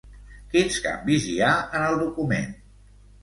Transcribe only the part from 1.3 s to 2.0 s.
hi ha en el